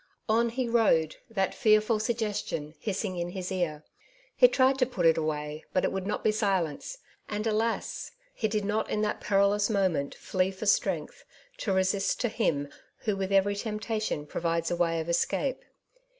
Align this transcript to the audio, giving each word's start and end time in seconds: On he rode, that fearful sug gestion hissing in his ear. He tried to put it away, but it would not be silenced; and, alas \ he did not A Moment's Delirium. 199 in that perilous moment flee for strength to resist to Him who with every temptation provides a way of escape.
On 0.27 0.49
he 0.49 0.67
rode, 0.67 1.17
that 1.29 1.53
fearful 1.53 1.99
sug 1.99 2.15
gestion 2.15 2.73
hissing 2.79 3.17
in 3.17 3.29
his 3.29 3.51
ear. 3.51 3.83
He 4.35 4.47
tried 4.47 4.79
to 4.79 4.87
put 4.87 5.05
it 5.05 5.15
away, 5.15 5.63
but 5.73 5.83
it 5.83 5.91
would 5.91 6.07
not 6.07 6.23
be 6.23 6.31
silenced; 6.31 6.97
and, 7.29 7.45
alas 7.45 8.09
\ 8.23 8.33
he 8.33 8.47
did 8.47 8.65
not 8.65 8.91
A 8.91 8.97
Moment's 8.97 9.27
Delirium. 9.27 9.49
199 10.09 10.09
in 10.09 10.09
that 10.09 10.15
perilous 10.15 10.15
moment 10.15 10.15
flee 10.15 10.49
for 10.49 10.65
strength 10.65 11.23
to 11.59 11.71
resist 11.71 12.19
to 12.21 12.29
Him 12.29 12.69
who 13.05 13.15
with 13.15 13.31
every 13.31 13.55
temptation 13.55 14.25
provides 14.25 14.71
a 14.71 14.75
way 14.75 14.99
of 14.99 15.07
escape. 15.07 15.63